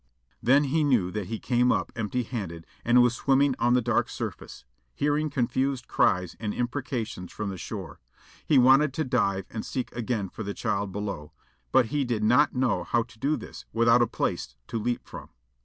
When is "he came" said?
1.27-1.71